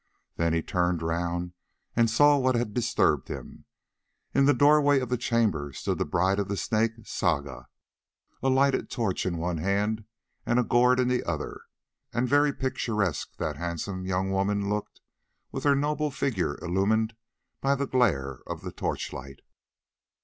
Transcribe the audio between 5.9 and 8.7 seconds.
the bride of the Snake, Saga, a